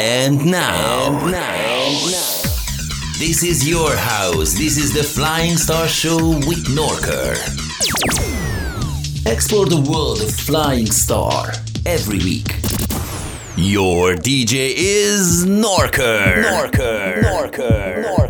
And 0.00 0.46
now, 0.46 1.08
and 1.24 1.32
now, 1.32 1.88
this 3.18 3.42
is 3.42 3.68
your 3.68 3.96
house. 3.96 4.52
This 4.52 4.76
is 4.76 4.94
the 4.94 5.02
Flying 5.02 5.56
Star 5.56 5.88
Show 5.88 6.18
with 6.46 6.68
Norker. 6.68 7.34
Explore 9.26 9.66
the 9.66 9.80
world 9.90 10.22
of 10.22 10.30
Flying 10.32 10.86
Star 10.86 11.50
every 11.84 12.18
week. 12.18 12.58
Your 13.56 14.14
DJ 14.14 14.72
is 14.76 15.44
Norker. 15.44 16.44
Norker. 16.44 17.20
Norker. 17.24 18.04
Norker. 18.04 18.27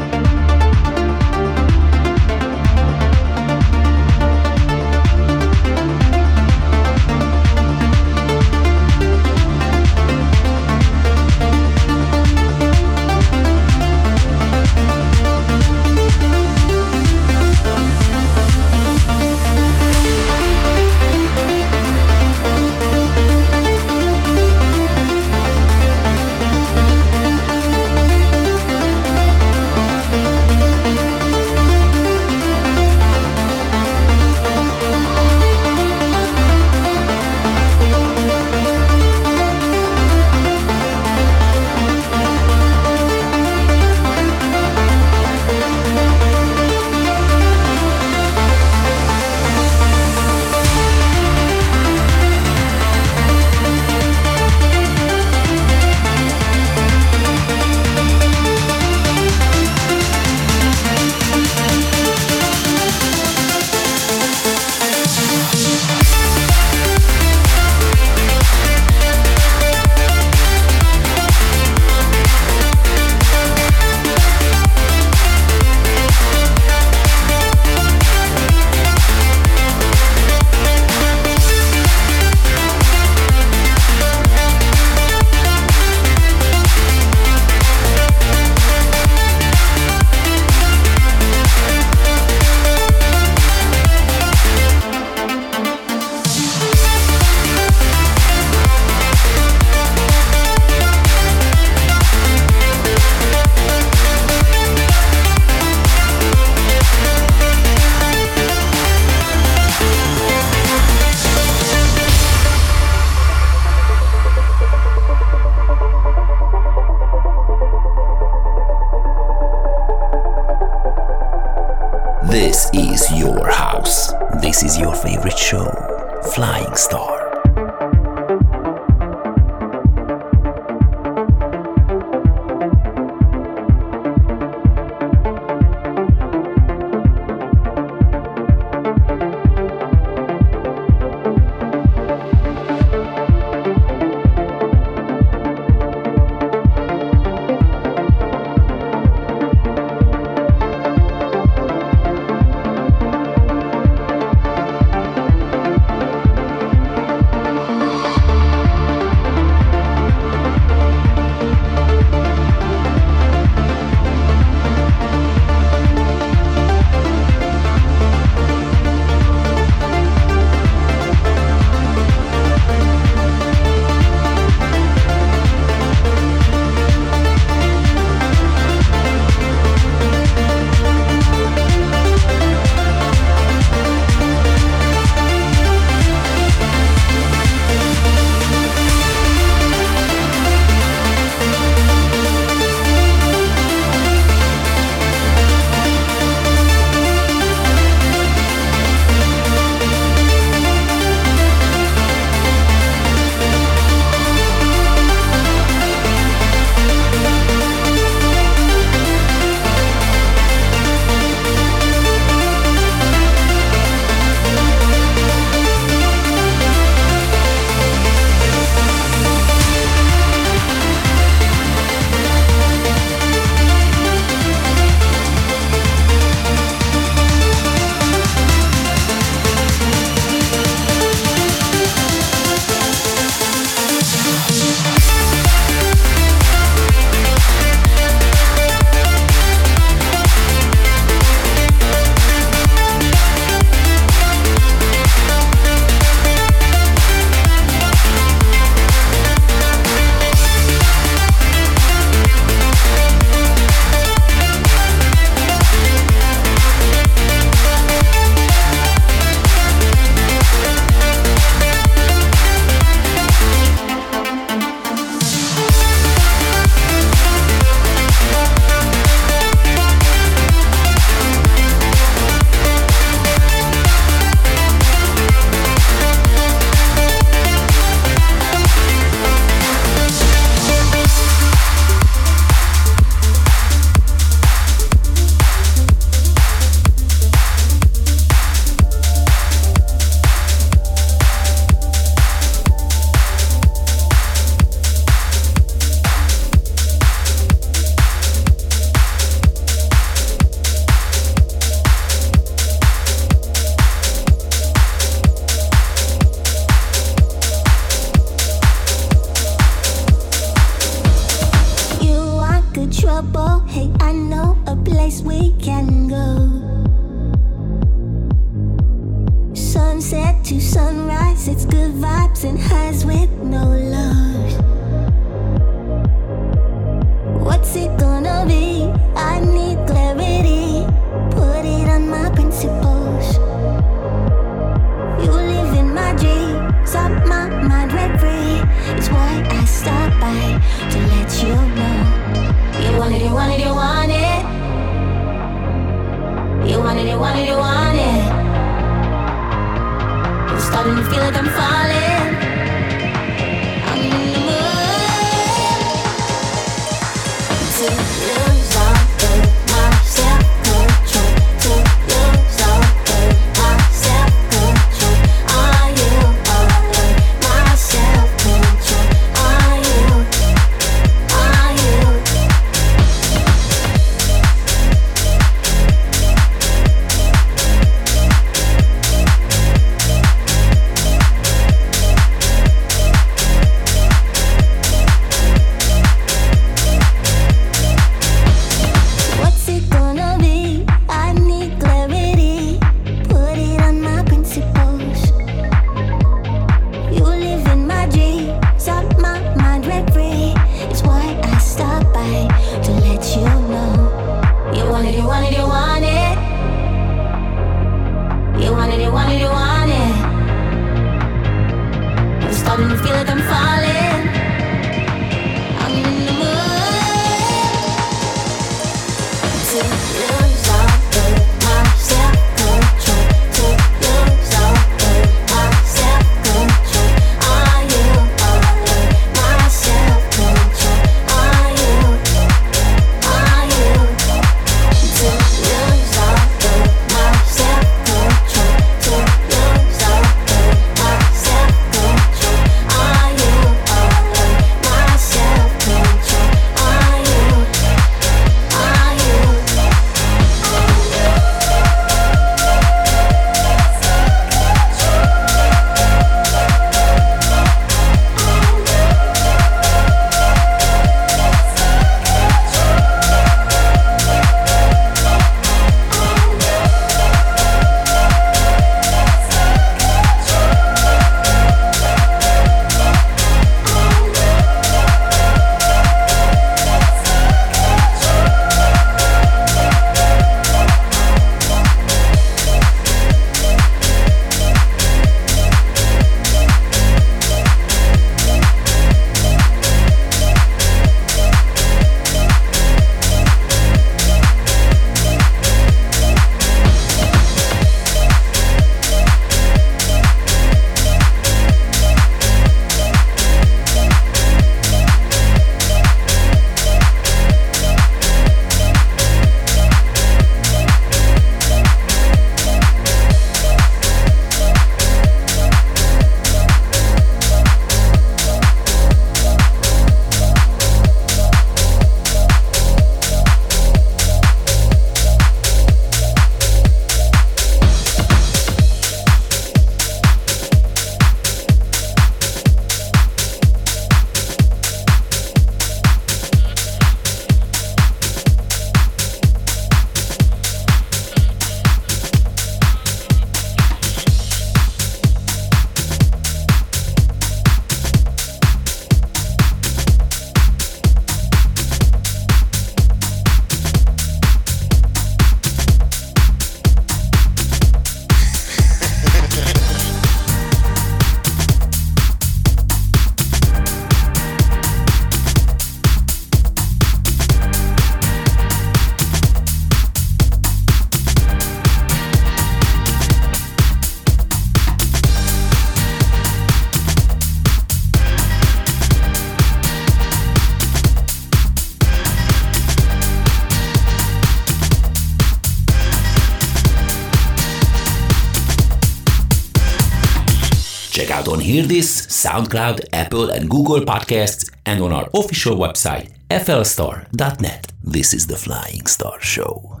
Hear 591.13 591.83
This, 591.83 592.25
SoundCloud, 592.27 593.09
Apple, 593.11 593.49
and 593.49 593.69
Google 593.69 593.99
Podcasts, 593.99 594.71
and 594.85 595.03
on 595.03 595.11
our 595.11 595.29
official 595.33 595.75
website, 595.75 596.31
flstar.net. 596.49 597.91
This 598.01 598.33
is 598.33 598.47
the 598.47 598.55
Flying 598.55 599.05
Star 599.07 599.41
Show. 599.41 600.00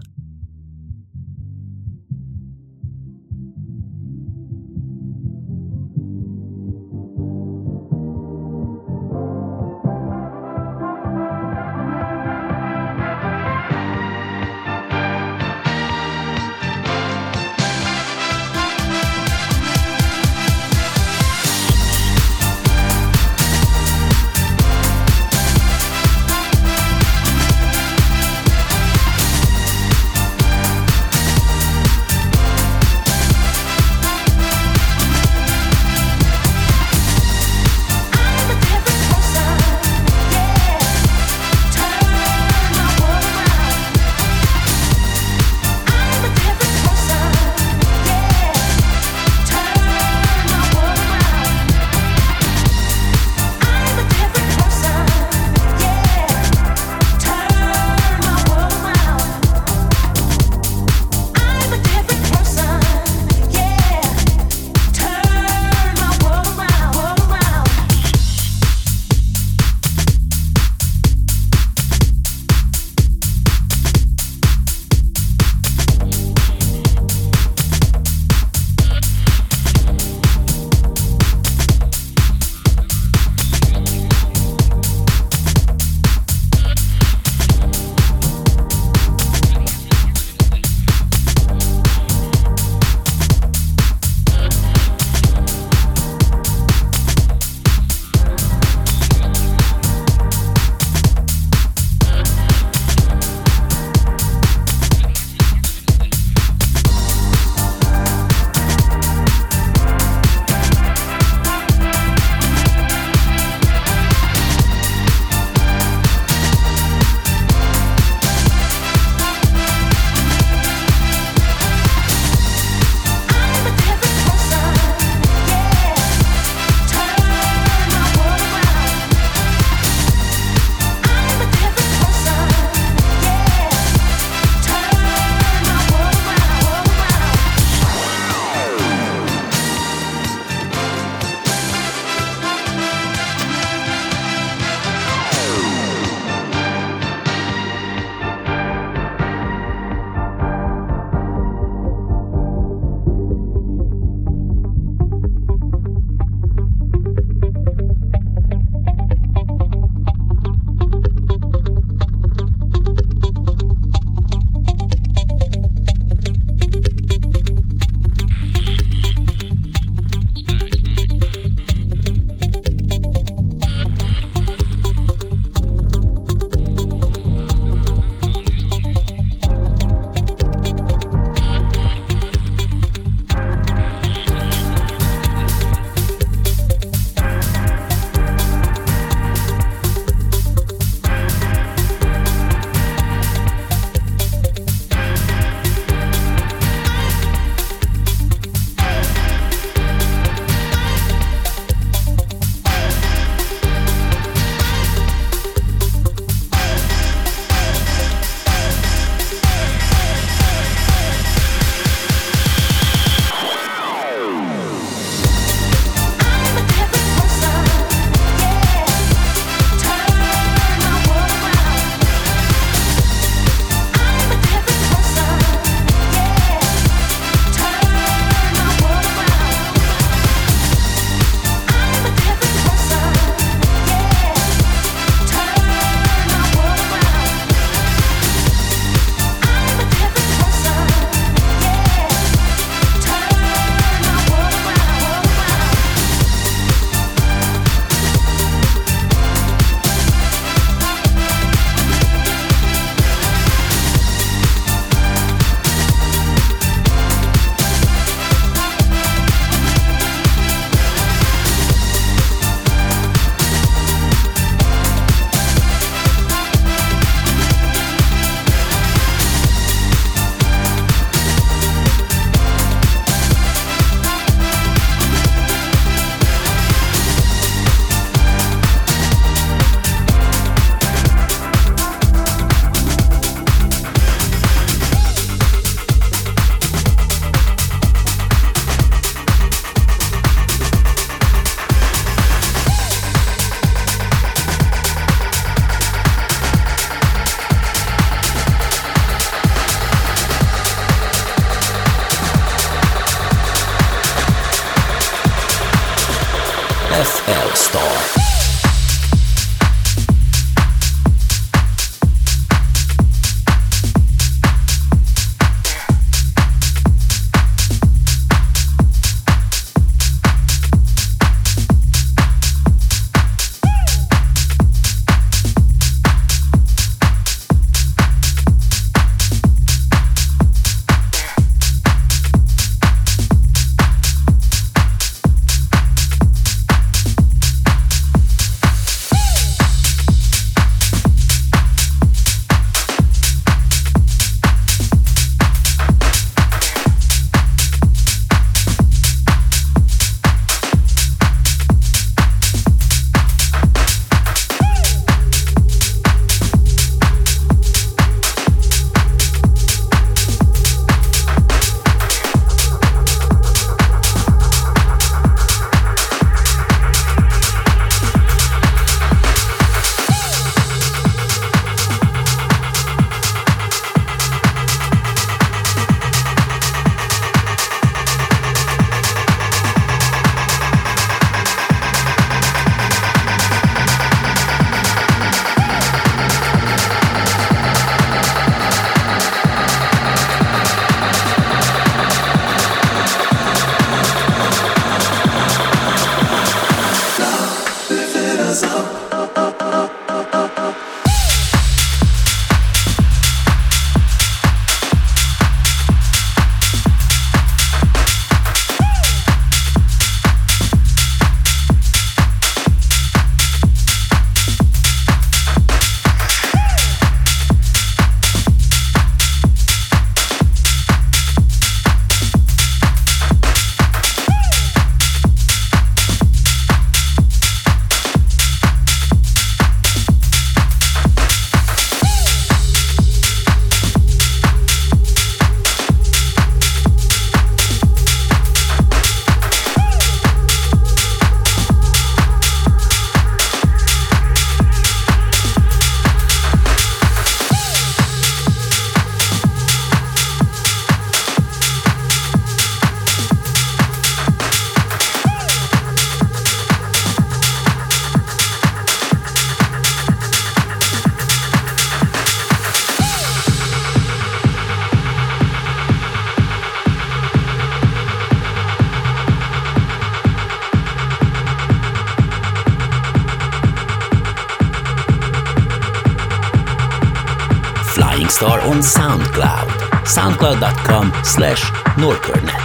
Slash 481.31 481.71
norkernet. 481.97 482.60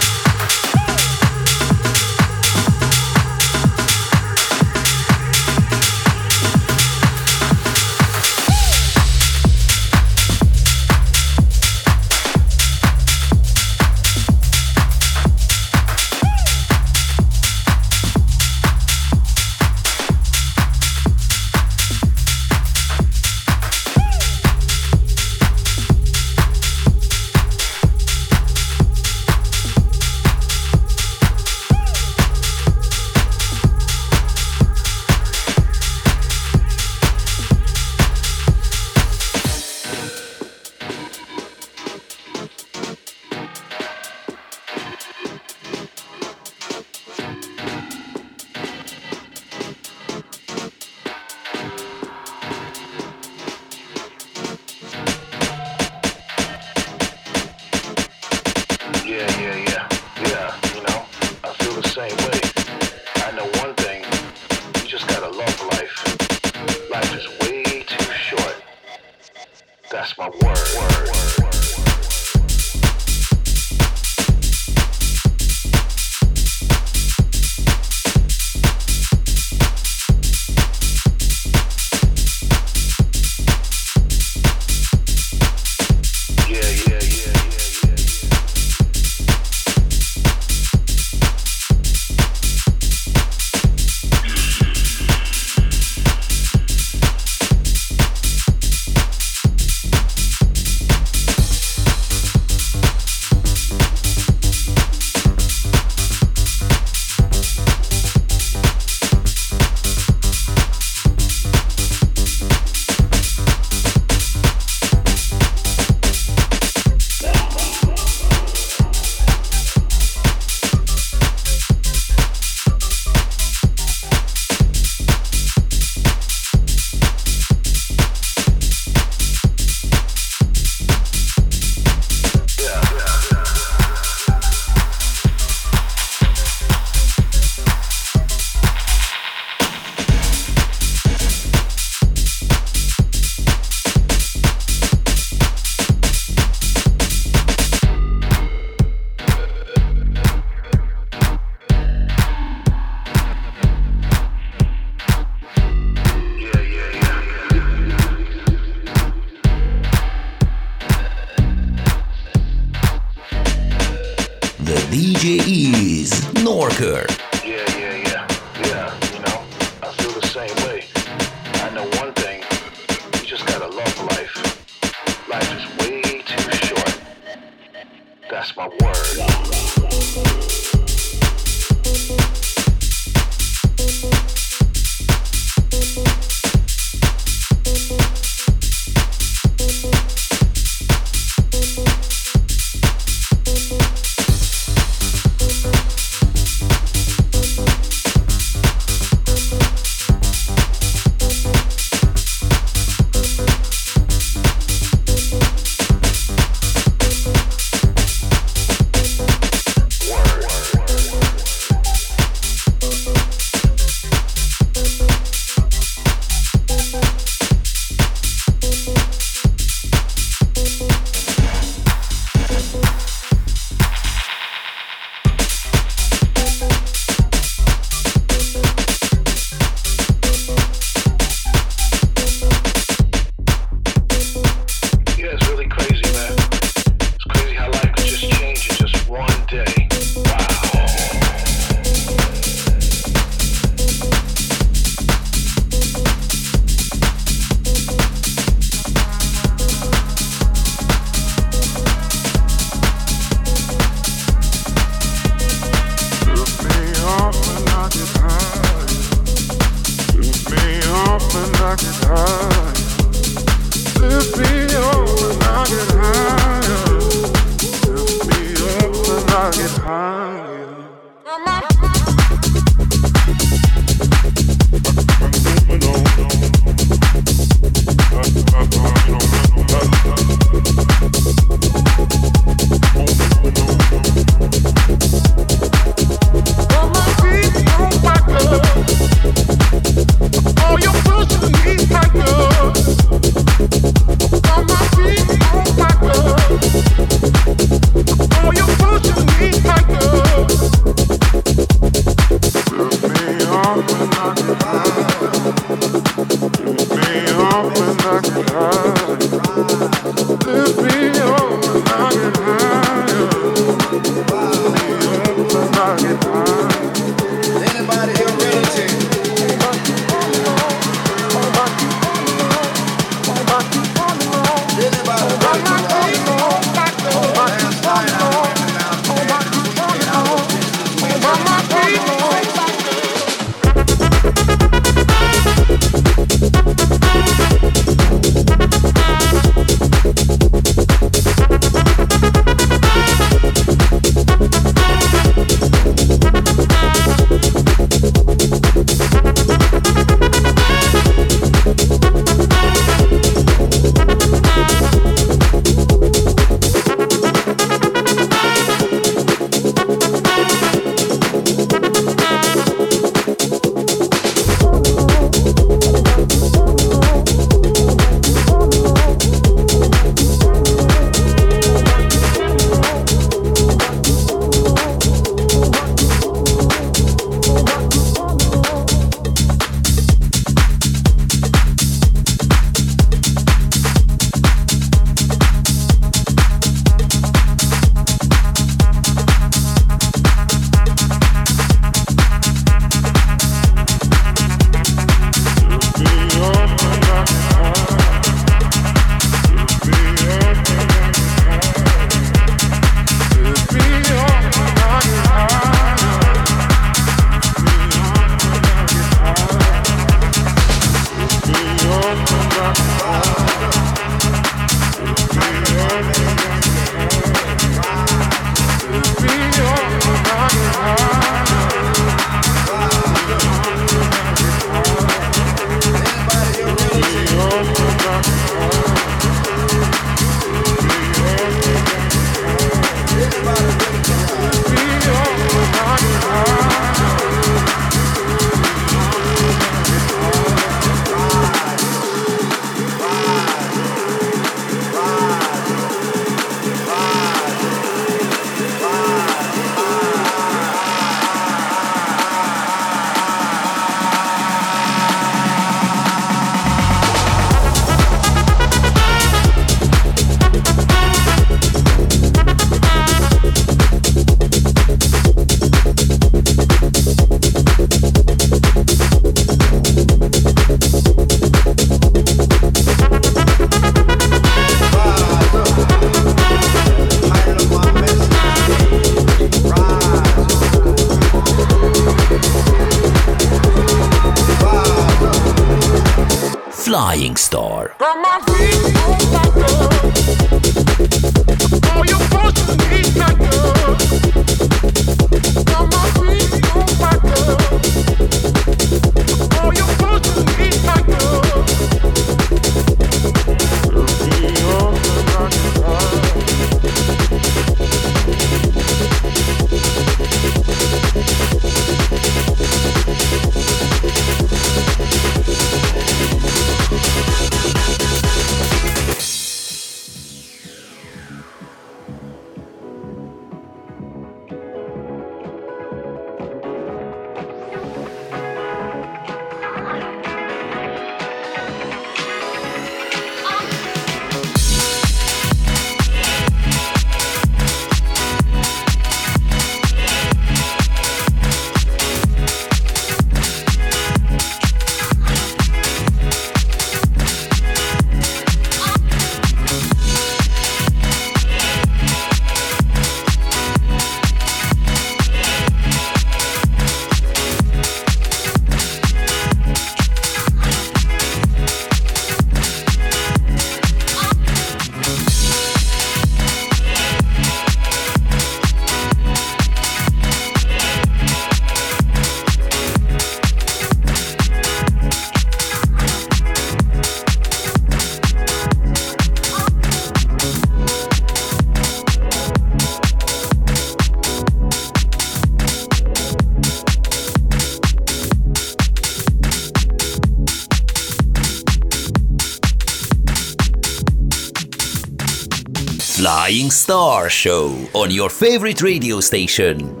Star 596.91 597.29
Show 597.29 597.87
on 597.93 598.11
your 598.11 598.29
favorite 598.29 598.81
radio 598.81 599.21
station. 599.21 600.00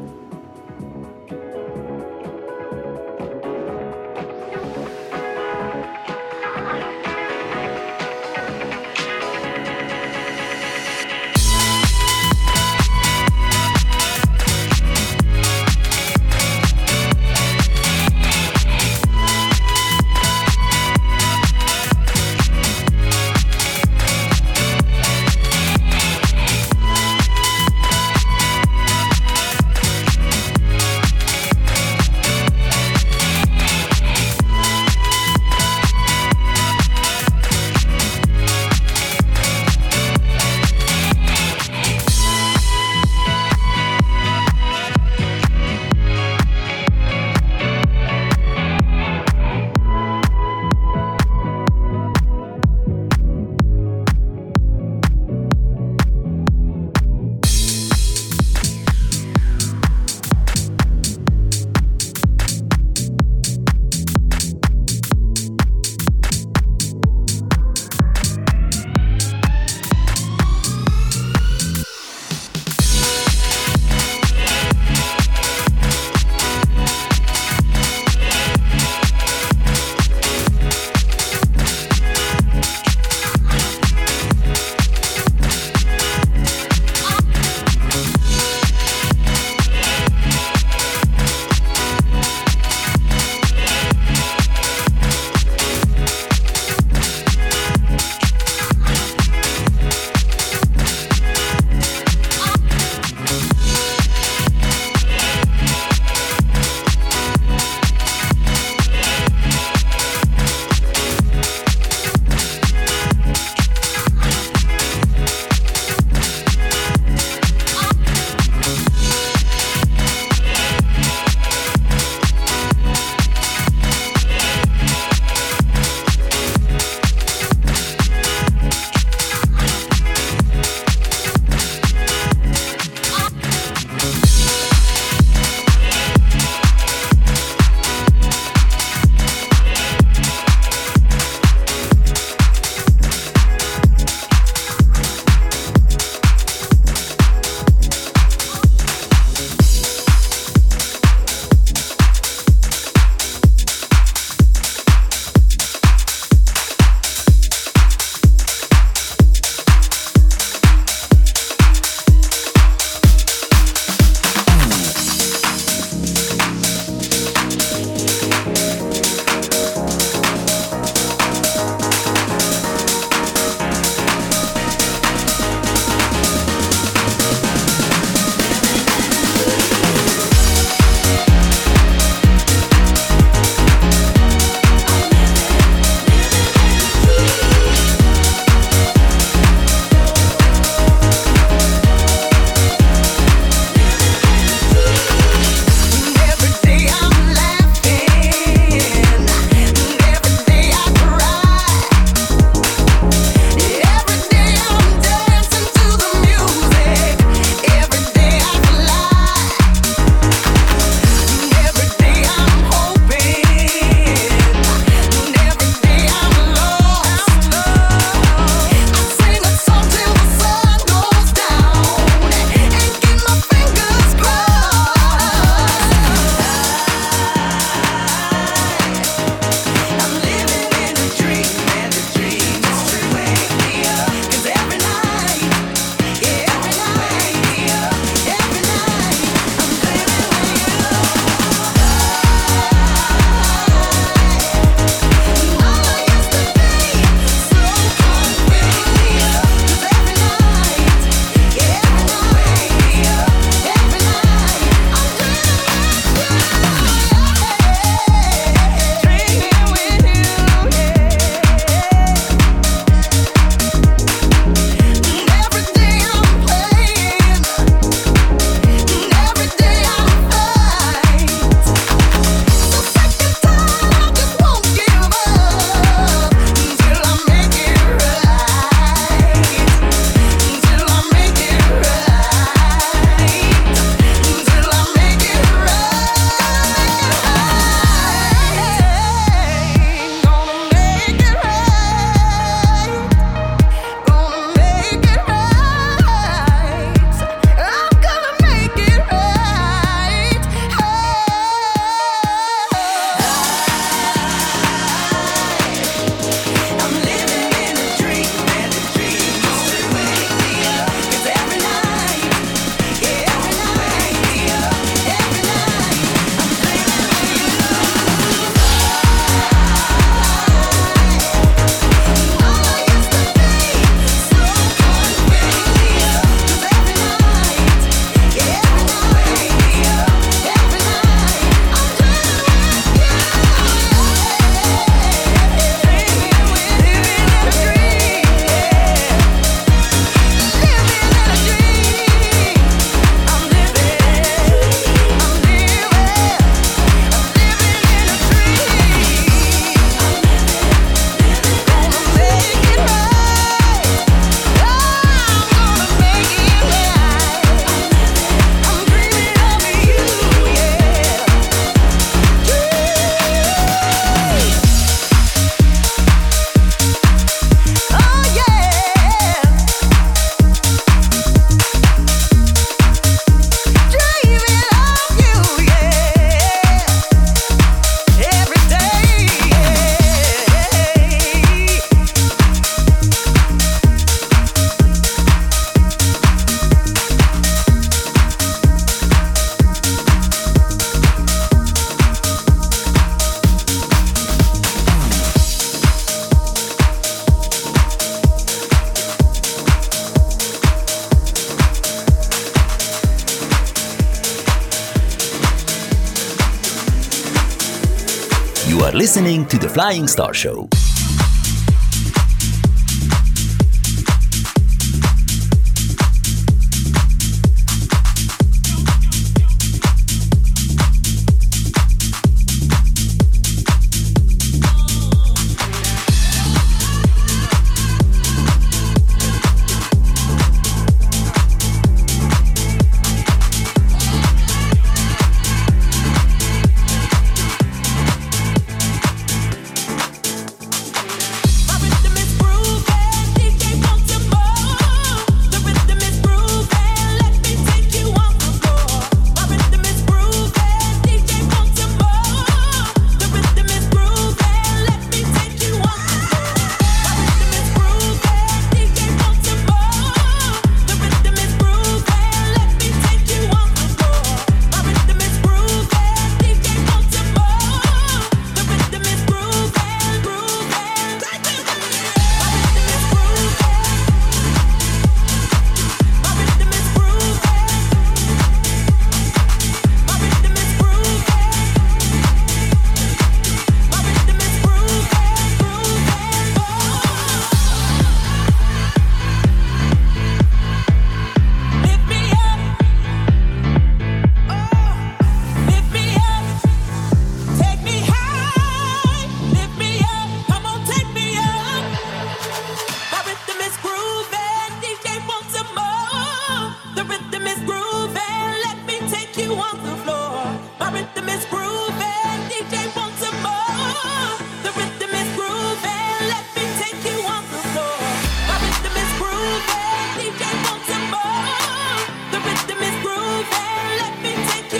To 409.51 409.57
The 409.57 409.67
Flying 409.67 410.07
Star 410.07 410.33
Show. 410.33 410.69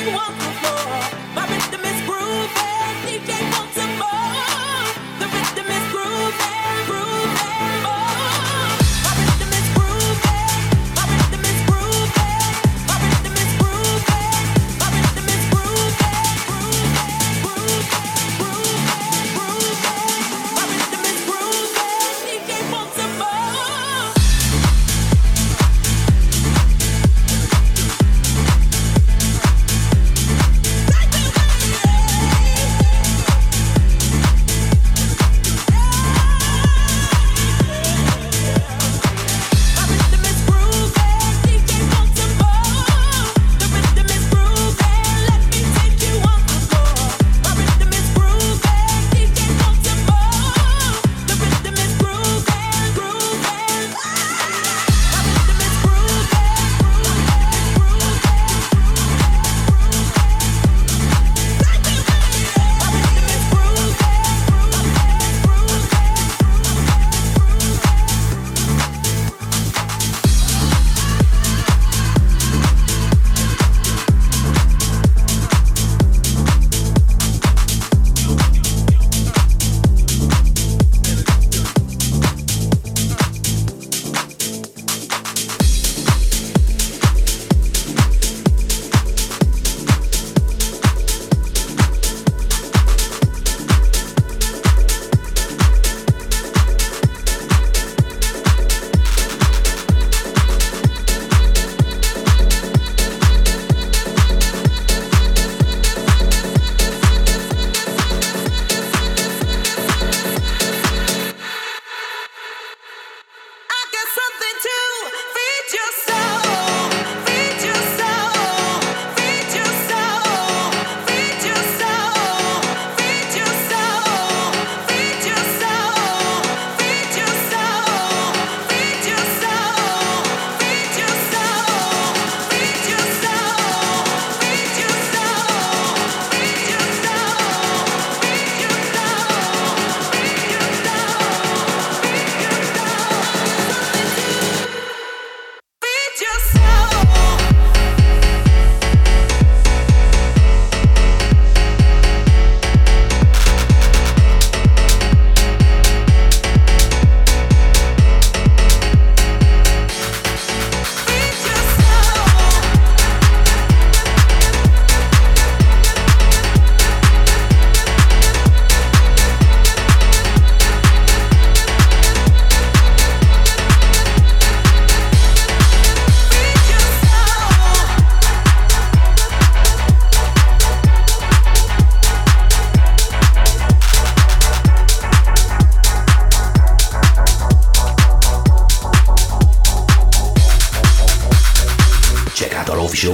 one. 0.10 0.51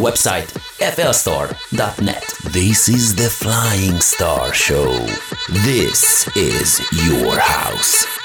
Website, 0.08 0.48
flstar.net. 0.80 2.24
This 2.54 2.88
is 2.88 3.14
the 3.14 3.30
Flying 3.30 4.00
Star 4.00 4.54
Show. 4.54 4.94
This 5.50 6.28
is 6.38 6.80
your 7.06 7.38
house. 7.38 8.17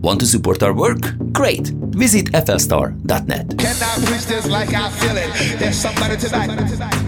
Want 0.00 0.20
to 0.20 0.26
support 0.26 0.62
our 0.62 0.72
work? 0.72 1.02
Great! 1.32 1.68
Visit 1.96 2.32
flstar.net. 2.32 3.58
Can 3.58 3.76
I 3.82 4.06
preach 4.06 4.24
this 4.26 4.48
like 4.48 4.72
I 4.72 4.88
feel 4.90 5.16
it? 5.16 5.58
There's 5.58 5.76
somebody 5.76 6.16
tonight. 6.16 7.03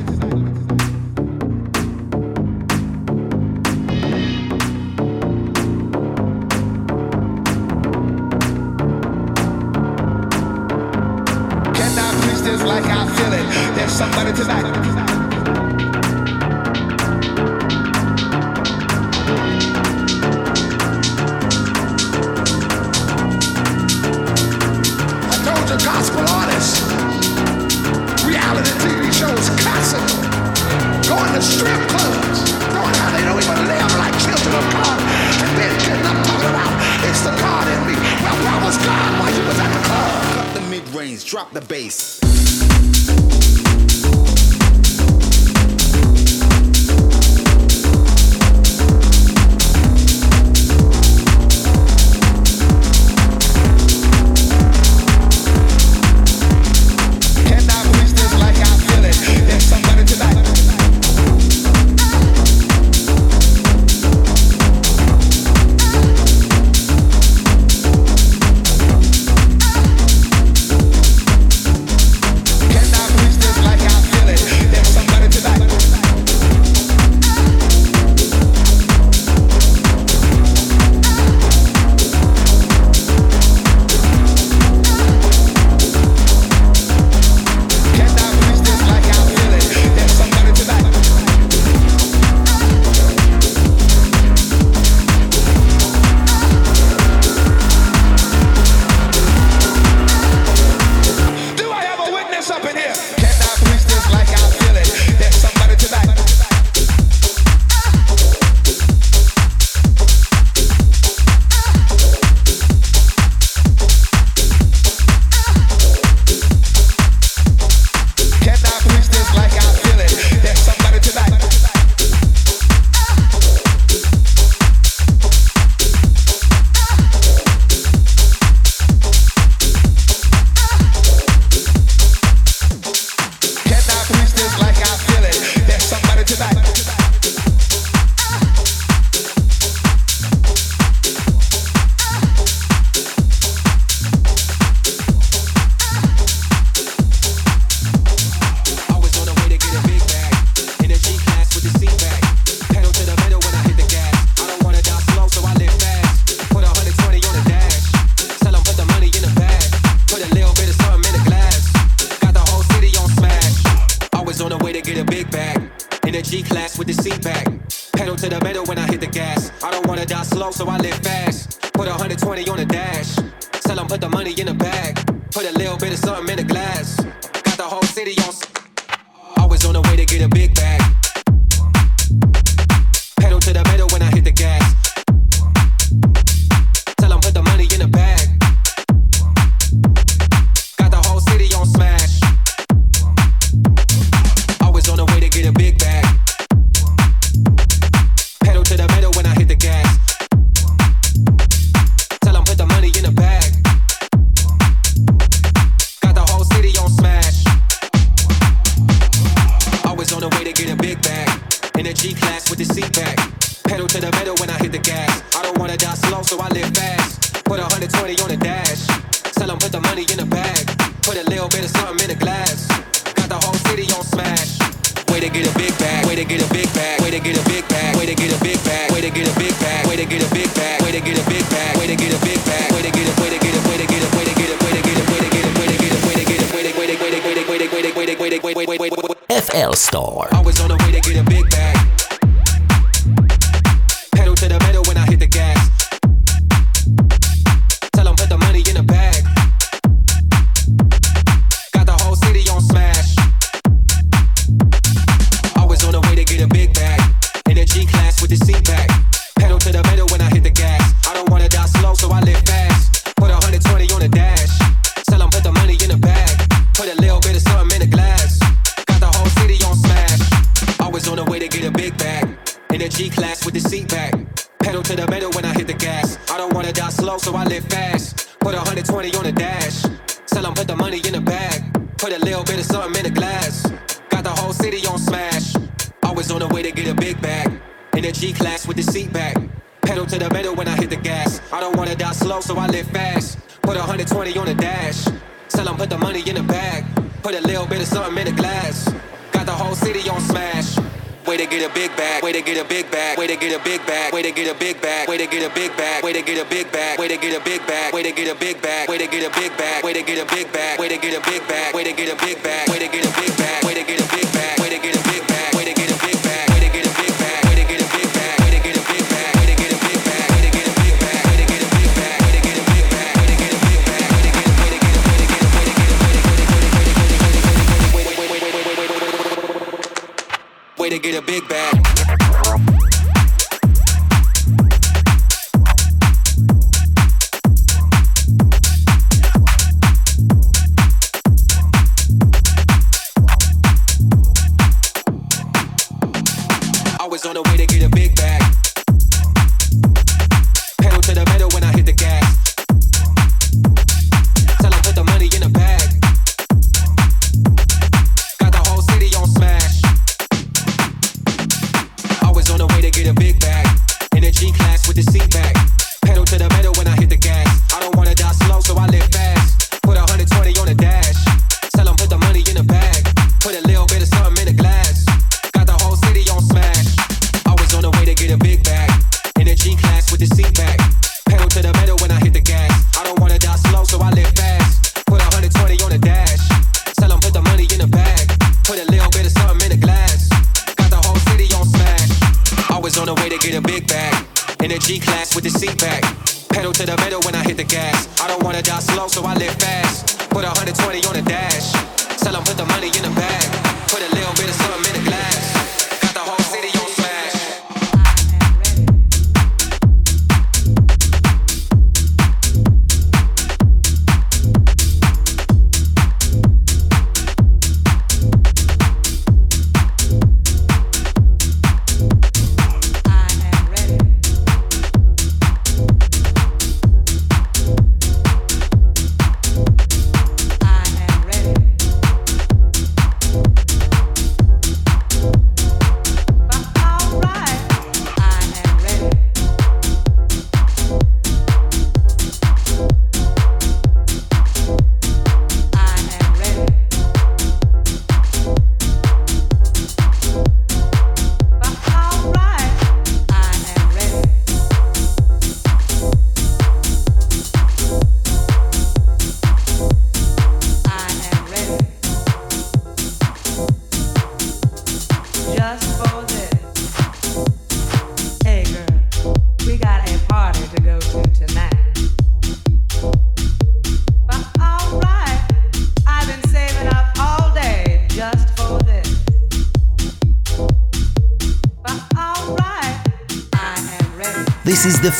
star. 239.87 240.36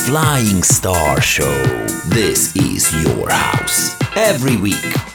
Flying 0.07 0.63
Star 0.63 1.19
Show. 1.19 1.61
This 2.05 2.55
is 2.55 2.93
your 3.03 3.29
house. 3.29 3.93
Every 4.15 4.55
week. 4.55 5.06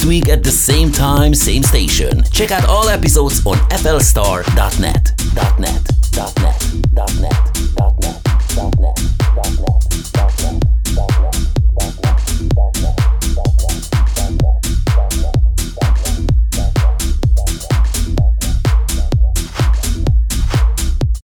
Next 0.00 0.08
week 0.08 0.30
at 0.30 0.42
the 0.42 0.50
same 0.50 0.90
time, 0.90 1.34
same 1.34 1.62
station. 1.62 2.22
Check 2.32 2.50
out 2.50 2.66
all 2.66 2.88
episodes 2.88 3.44
on 3.46 3.56
flstar.net. 3.68 4.80
.net. 4.80 4.80
.net. 4.80 5.09